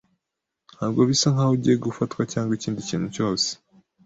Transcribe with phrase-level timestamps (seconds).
[0.75, 3.49] Ntabwo bisa nkaho ugiye gufatwa cyangwa ikindi kintu cyose.